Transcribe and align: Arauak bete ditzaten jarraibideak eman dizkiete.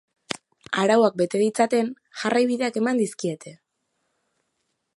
Arauak 0.83 1.19
bete 1.21 1.41
ditzaten 1.41 1.91
jarraibideak 2.21 2.79
eman 2.81 3.03
dizkiete. 3.03 3.55